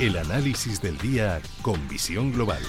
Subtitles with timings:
[0.00, 2.60] El análisis del día con visión global.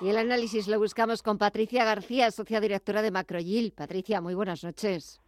[0.00, 3.72] Y el análisis lo buscamos con Patricia García, socia directora de Macroyil.
[3.72, 5.20] Patricia, muy buenas noches.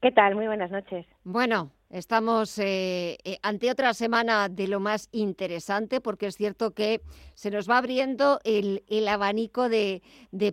[0.00, 0.34] ¿Qué tal?
[0.34, 1.04] Muy buenas noches.
[1.24, 7.00] Bueno, estamos eh, eh, ante otra semana de lo más interesante porque es cierto que
[7.34, 10.02] se nos va abriendo el, abanico de,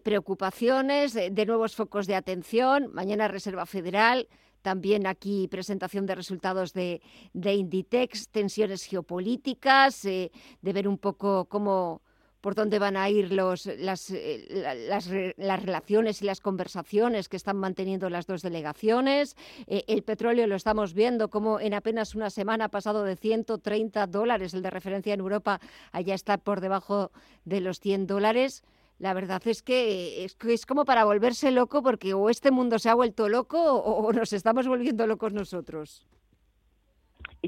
[0.03, 2.89] preocupaciones, de, nuevos focos de atención.
[2.93, 4.27] Mañana Reserva Federal,
[4.61, 7.01] también aquí presentación de resultados de,
[7.33, 10.31] Inditex, tensiones geopolíticas, eh,
[10.61, 12.01] de ver un poco cómo
[12.45, 14.45] por dónde van a ir los, las, eh,
[14.87, 19.35] las, relaciones y las conversaciones que están manteniendo las dos delegaciones.
[19.65, 24.05] Eh, el petróleo lo estamos viendo como en apenas una semana ha pasado de 130
[24.05, 25.59] dólares, el de referencia en Europa
[25.91, 27.11] allá está por debajo
[27.45, 28.63] de los 100 dólares.
[28.99, 32.89] La verdad es que es, es como para volverse loco porque o este mundo se
[32.89, 36.05] ha vuelto loco o nos estamos volviendo locos nosotros.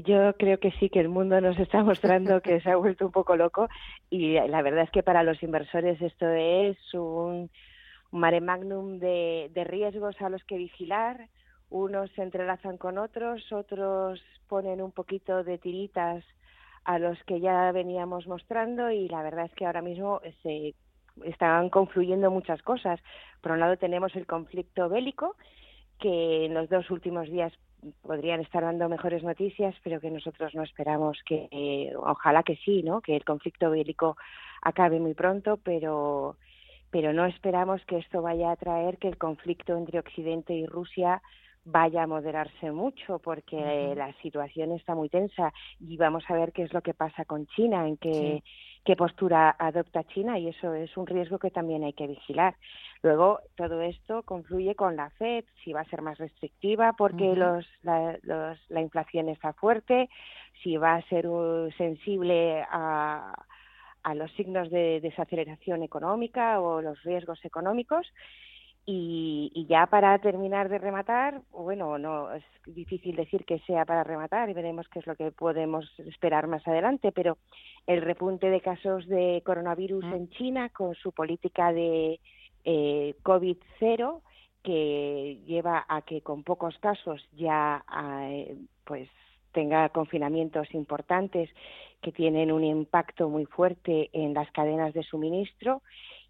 [0.02, 3.12] Yo creo que sí, que el mundo nos está mostrando que se ha vuelto un
[3.12, 3.68] poco loco
[4.10, 7.50] y la verdad es que para los inversores esto es un,
[8.10, 11.28] mare magnum de, riesgos a los que vigilar.
[11.70, 16.24] Unos se entrelazan con otros, otros ponen un poquito de tiritas
[16.84, 20.74] a los que ya veníamos mostrando y la verdad es que ahora mismo se
[21.24, 23.00] están confluyendo muchas cosas.
[23.42, 25.36] Por un lado tenemos el conflicto bélico
[25.98, 27.52] que en los dos últimos días
[28.02, 32.82] podrían estar dando mejores noticias, pero que nosotros no esperamos que, eh, ojalá que sí,
[32.82, 33.00] ¿no?
[33.00, 34.16] Que el conflicto bélico
[34.62, 36.36] acabe muy pronto, pero
[36.90, 41.20] pero no esperamos que esto vaya a traer que el conflicto entre Occidente y Rusia
[41.64, 45.52] vaya a moderarse mucho porque la situación está muy tensa.
[45.80, 48.42] Y vamos a ver qué es lo que pasa con China, en qué,
[48.88, 52.54] qué postura adopta China y eso es un riesgo que también hay que vigilar.
[53.02, 57.66] Luego, todo esto confluye con la FED, si va a ser más restrictiva porque los,
[57.82, 60.08] la, la, inflación está fuerte,
[60.62, 63.34] si va a ser uh, sensible a,
[64.04, 68.06] a los signos de desaceleración económica o los riesgos económicos
[68.90, 74.48] y, ya para terminar de rematar, bueno, no es difícil decir que sea para rematar
[74.48, 77.36] y veremos qué es lo que podemos esperar más adelante, pero
[77.86, 82.18] el repunte de casos de coronavirus en China con su política de
[82.64, 84.22] eh, COVID cero
[84.62, 87.84] que lleva a que con pocos casos ya
[88.22, 88.56] eh,
[88.86, 89.10] pues
[89.52, 91.50] tenga confinamientos importantes
[92.00, 95.82] que tienen un impacto muy fuerte en las cadenas de suministro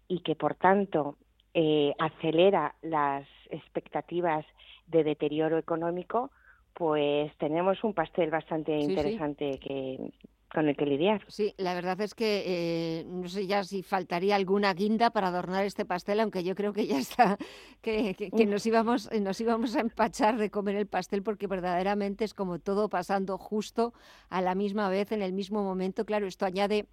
[0.09, 1.15] y que por tanto
[1.53, 4.45] eh, acelera las expectativas
[4.87, 6.31] de deterioro económico,
[6.73, 10.11] pues tenemos un pastel bastante interesante que
[10.53, 11.23] con el que lidiar.
[11.27, 15.63] Sí, la verdad es que eh, no sé ya si faltaría alguna guinda para adornar
[15.63, 17.37] este pastel, aunque yo creo que ya está,
[17.81, 22.33] que, que, nos íbamos nos íbamos a empachar de comer el pastel porque verdaderamente es
[22.33, 23.93] como todo pasando justo
[24.29, 26.05] a la misma vez, en el mismo momento.
[26.05, 26.87] Claro, esto añade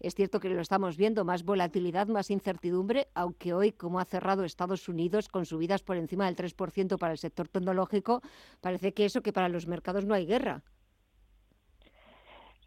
[0.00, 4.44] es cierto que lo estamos viendo, más volatilidad, más incertidumbre, aunque hoy, como ha cerrado
[4.44, 8.22] Estados Unidos con subidas por encima del 3% para el sector tecnológico,
[8.60, 10.62] parece que eso que para los mercados no hay guerra.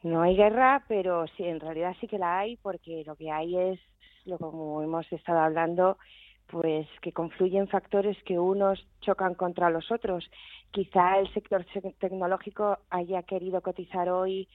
[0.03, 3.57] No hay guerra, pero sí, en realidad sí que la hay, porque lo que hay
[3.57, 3.79] es,
[4.25, 5.97] lo como hemos estado hablando,
[6.47, 10.29] pues que confluyen factores que unos chocan contra los otros.
[10.71, 11.65] Quizá el sector
[11.99, 14.47] tecnológico haya querido cotizar hoy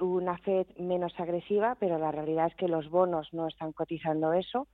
[0.00, 4.66] una Fed menos agresiva, pero la realidad es que los bonos no están cotizando eso.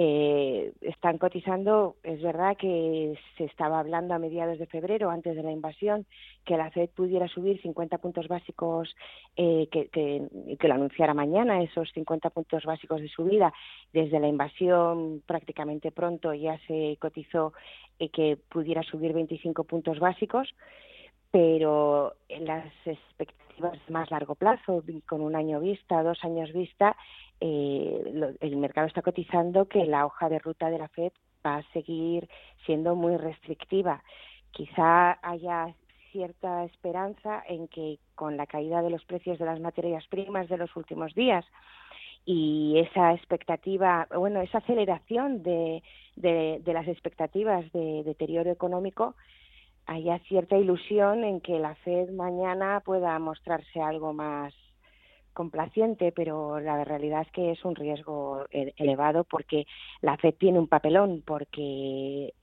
[0.00, 5.42] Eh, están cotizando, es verdad que se estaba hablando a mediados de febrero, antes de
[5.42, 6.06] la invasión,
[6.44, 8.94] que la Fed pudiera subir 50 puntos básicos,
[9.34, 13.52] eh, que, que, lo anunciara mañana, esos 50 puntos básicos de subida.
[13.92, 17.52] Desde la invasión prácticamente pronto ya se cotizó
[17.98, 20.54] eh, que pudiera subir 25 puntos básicos,
[21.32, 23.47] pero en las expectativas
[23.88, 26.96] más largo plazo, con un año vista, dos años vista,
[27.40, 31.12] eh, el mercado está cotizando que la hoja de ruta de la Fed
[31.44, 32.28] va a seguir
[32.66, 34.02] siendo muy restrictiva.
[34.50, 35.74] Quizá haya
[36.10, 40.56] cierta esperanza en que con la caída de los precios de las materias primas de
[40.56, 41.44] los últimos días
[42.24, 45.82] y esa expectativa, bueno, esa aceleración de,
[46.16, 49.14] de, de las expectativas de deterioro económico,
[49.88, 54.54] haya cierta ilusión en que la Fed mañana pueda mostrarse algo más
[55.32, 59.66] complaciente, pero la realidad es que es un riesgo e-, elevado porque
[60.02, 62.34] la Fed tiene un papelón, porque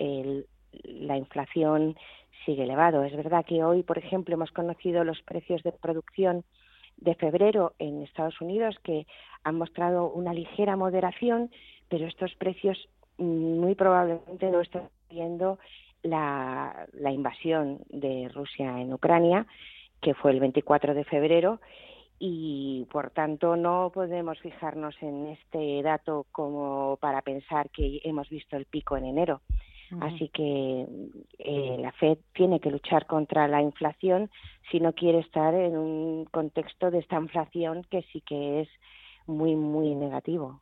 [0.84, 1.96] la inflación
[2.46, 3.04] sigue elevado.
[3.04, 6.44] Es verdad que hoy, por ejemplo, hemos conocido los precios de producción
[6.98, 9.06] de febrero en Estados Unidos que
[9.44, 11.52] han mostrado una ligera moderación,
[11.90, 12.90] pero estos precios
[13.20, 15.60] mm, muy probablemente no están viendo
[16.06, 19.46] la, la invasión de Rusia en Ucrania,
[20.02, 21.60] que fue el 24 de febrero,
[22.20, 28.56] y por tanto no podemos fijarnos en este dato como para pensar que hemos visto
[28.56, 29.42] el pico en enero.
[30.02, 30.88] Así que
[31.38, 34.32] eh, la Fed tiene que luchar contra la inflación
[34.72, 38.70] si no quiere estar en un contexto de esta inflación que sí que es
[39.28, 40.62] muy, muy negativo.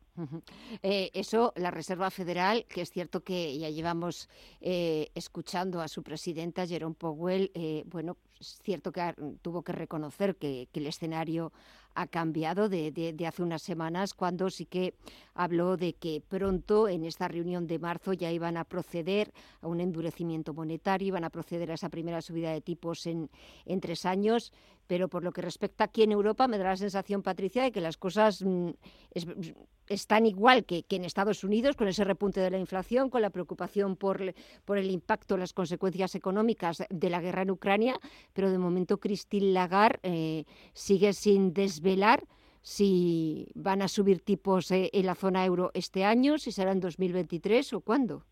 [0.82, 4.28] Eh, eso, la Reserva Federal, que es cierto que ya llevamos
[4.60, 10.36] eh, escuchando a su presidenta, Jerome Powell, eh, bueno, es cierto que tuvo que reconocer
[10.36, 11.52] que, el escenario
[11.94, 14.94] ha cambiado de, hace unas semanas, cuando sí que
[15.34, 19.80] habló de que pronto, en esta reunión de marzo, ya iban a proceder a un
[19.80, 23.30] endurecimiento monetario, iban a proceder a esa primera subida de tipos en,
[23.64, 24.52] en tres años.
[24.86, 27.80] Pero por lo que respecta aquí en Europa me da la sensación, Patricia, de que
[27.80, 28.70] las cosas mm,
[29.88, 33.96] están igual que, en Estados Unidos, con ese repunte de la inflación, con la preocupación
[33.96, 37.98] por, el impacto, las consecuencias económicas de la guerra en Ucrania,
[38.32, 42.24] pero de momento Christine Lagarde eh, sigue sin desvelar
[42.62, 46.80] si van a subir tipos eh, en la zona euro este año, si será en
[46.80, 48.24] 2023 o cuándo.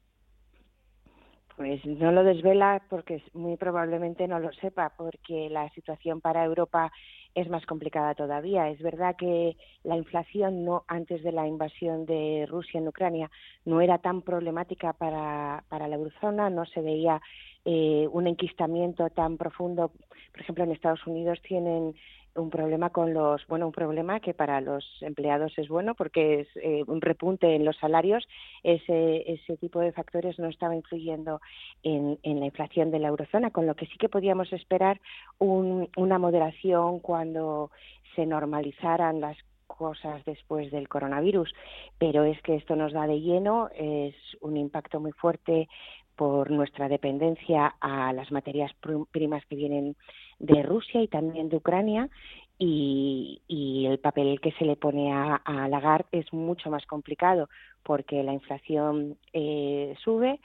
[1.56, 6.90] Pues no lo desvela porque muy probablemente no lo sepa, porque la situación para Europa
[7.34, 8.68] es más complicada todavía.
[8.68, 13.30] Es verdad que la inflación no antes de la invasión de Rusia en Ucrania
[13.64, 17.20] no era tan problemática para, para la eurozona, no se veía
[17.64, 19.92] eh, un enquistamiento tan profundo.
[20.32, 21.94] Por ejemplo, en Estados Unidos tienen
[22.34, 26.48] un problema con los, bueno, un problema que para los empleados es bueno porque es
[26.56, 28.26] eh, un repunte en los salarios.
[28.62, 31.40] Ese, ese tipo de factores no estaba influyendo
[31.82, 35.00] en, en la inflación de la eurozona, con lo que sí que podíamos esperar
[35.38, 37.70] un, una moderación cuando
[38.14, 39.36] se normalizaran las
[39.66, 41.52] cosas después del coronavirus,
[41.98, 45.68] pero es que esto nos da de lleno, es un impacto muy fuerte
[46.14, 48.70] por nuestra dependencia a las materias
[49.10, 49.96] primas que vienen
[50.42, 52.10] de Rusia y también de Ucrania
[52.58, 53.40] y,
[53.88, 57.48] el papel que se le pone a, a Lagarde es mucho más complicado
[57.82, 60.40] porque la inflación eh, sube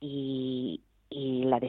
[0.00, 0.80] y,
[1.10, 1.60] la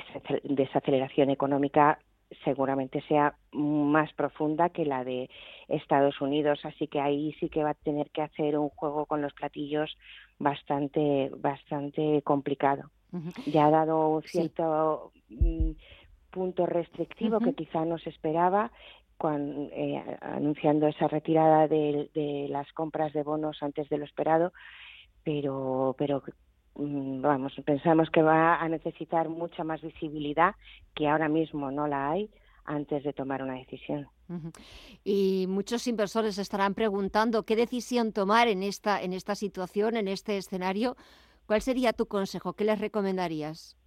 [0.44, 2.00] desaceleración económica
[2.44, 5.30] seguramente sea más profunda que la de
[5.68, 9.22] Estados Unidos, así que ahí sí que va a tener que hacer un juego con
[9.22, 9.96] los platillos
[10.40, 12.90] bastante bastante complicado.
[13.46, 15.72] Ya ha dado cierto mm,
[16.36, 18.70] punto restrictivo que quizá no se esperaba
[19.18, 24.52] cuando, eh, anunciando esa retirada de, de, las compras de bonos antes de lo esperado,
[25.24, 26.22] pero, pero
[26.76, 30.56] mm, vamos, pensamos que va a necesitar mucha más visibilidad
[30.94, 32.30] que ahora mismo no la hay
[32.66, 34.10] antes de tomar una decisión.
[35.04, 40.36] Y muchos inversores estarán preguntando qué decisión tomar en esta, en esta situación, en este
[40.36, 40.98] escenario.
[41.46, 42.54] ¿Cuál sería tu consejo?
[42.54, 43.78] ¿Qué les recomendarías?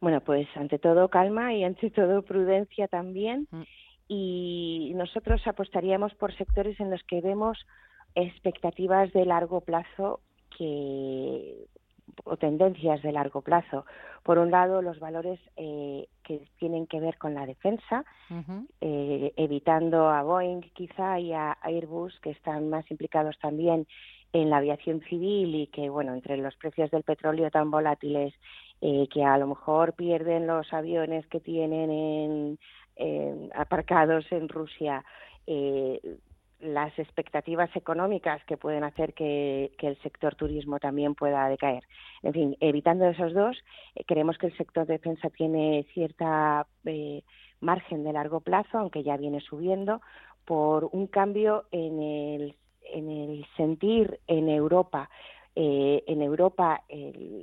[0.00, 3.48] Bueno, pues ante todo calma y ante todo prudencia también.
[3.50, 3.62] Mm.
[4.08, 7.58] Y nosotros apostaríamos por sectores en los que vemos
[8.14, 10.20] expectativas de largo plazo
[10.56, 11.66] que
[12.24, 13.84] o tendencias de largo plazo.
[14.22, 18.04] Por un lado, los valores eh, que tienen que ver con la defensa,
[18.80, 23.86] eh, evitando a Boeing quizá y a Airbus, que están más implicados también
[24.32, 28.34] en la aviación civil y que, bueno, entre los precios del petróleo tan volátiles
[28.80, 32.58] eh, que a lo mejor pierden los aviones que tienen
[32.96, 35.02] en, aparcados en Rusia,
[35.46, 36.00] eh,
[36.60, 41.84] las expectativas económicas que pueden hacer que, el sector turismo también pueda decaer.
[42.22, 43.56] En fin, evitando esos dos,
[43.94, 46.66] eh, creemos que el sector defensa tiene cierta
[47.60, 50.02] margen de largo plazo, aunque ya viene subiendo,
[50.44, 55.08] por un cambio en el sentir en Europa
[55.56, 56.84] eh, en Europa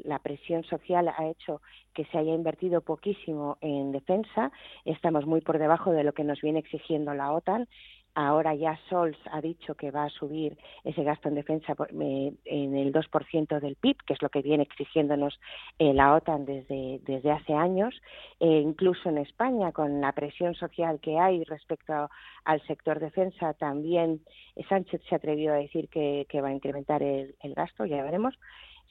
[0.06, 1.62] la presión social ha hecho
[1.94, 4.52] que se haya invertido poquísimo en defensa.
[4.86, 7.68] Estamos muy por debajo de lo que nos viene exigiendo la OTAN
[8.16, 12.94] Ahora ya Sols ha dicho que va a subir ese gasto en defensa en el
[12.94, 15.40] 2% del PIB, que es lo que viene exigiéndonos
[15.80, 18.00] eh, la OTAN desde, desde hace años.
[18.40, 22.10] E incluso en España, con la presión social que hay respecto
[22.46, 24.22] al sector defensa, también
[24.70, 28.36] Sánchez se atrevió a decir que, va a incrementar el gasto, ya veremos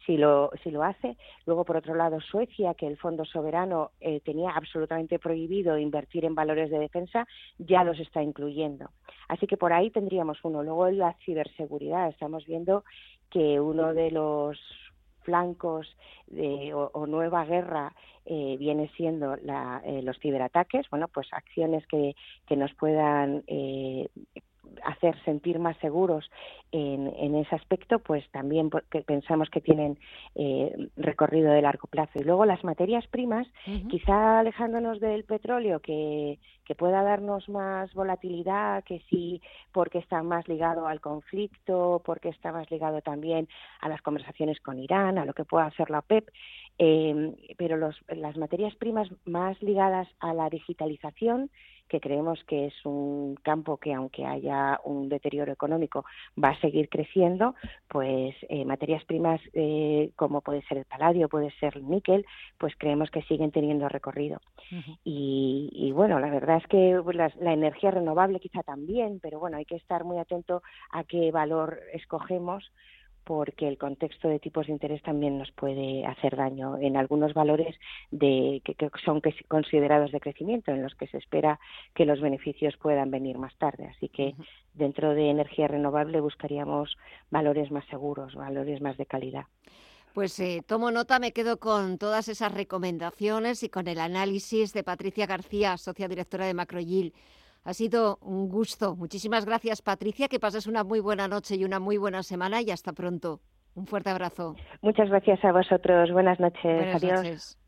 [0.07, 1.17] si lo, si lo hace.
[1.47, 6.35] Luego, por otro lado, Suecia, que el Fondo Soberano eh, tenía absolutamente prohibido invertir en
[6.35, 7.27] valores de defensa,
[7.59, 8.91] ya los está incluyendo.
[9.29, 10.63] Así que por ahí tendríamos uno.
[10.63, 12.09] Luego, la ciberseguridad.
[12.09, 12.85] Estamos viendo
[13.31, 14.59] que uno de los
[15.23, 15.87] flancos
[16.27, 17.95] de, o, nueva guerra
[18.25, 22.15] eh, viene siendo la, eh, los ciberataques, bueno, pues acciones que,
[22.47, 23.45] que nos puedan
[24.85, 26.31] hacer sentir más seguros
[26.71, 29.99] en, ese aspecto, pues también porque pensamos que tienen
[30.35, 32.19] eh, recorrido de largo plazo.
[32.19, 33.47] Y luego las materias primas,
[33.91, 39.43] quizá alejándonos del petróleo, que, que pueda darnos más volatilidad, que sí,
[39.73, 43.49] porque está más ligado al conflicto, porque está más ligado también
[43.81, 46.31] a las conversaciones con Irán, a lo que pueda hacer la OPEP,
[46.79, 51.51] eh, pero los, las materias primas más ligadas a la digitalización,
[51.89, 56.05] que creemos que es un campo que aunque haya un deterioro económico
[56.43, 57.55] va a seguir creciendo,
[57.89, 62.25] pues eh, materias primas eh, como puede ser el paladio, puede ser el níquel,
[62.59, 64.41] pues creemos que siguen teniendo recorrido.
[65.05, 67.01] y, bueno, la verdad es que
[67.41, 71.79] la energía renovable quizá también, pero bueno, hay que estar muy atento a qué valor
[71.93, 72.73] escogemos
[73.25, 77.77] porque el contexto de tipos de interés también nos puede hacer daño en algunos valores
[78.11, 81.61] de, que, son considerados de crecimiento, en los que se espera
[81.95, 83.87] que los beneficios puedan venir más tarde.
[83.87, 84.35] Así que
[84.75, 86.97] dentro de energía renovable buscaríamos
[87.31, 89.45] valores más seguros, valores más de calidad.
[90.15, 94.85] Pues eh, tomo nota, me quedo con todas esas recomendaciones y con el análisis de
[94.85, 97.15] Patricia García, socia directora de Macroyil.
[97.65, 98.97] Ha sido un gusto.
[98.97, 100.29] Muchísimas gracias, Patricia.
[100.29, 103.41] Que pases una muy buena noche y una muy buena semana y hasta pronto.
[103.75, 104.55] Un fuerte abrazo.
[104.83, 106.11] Muchas gracias a vosotros.
[106.13, 106.95] Buenas noches.
[106.95, 107.59] Adiós.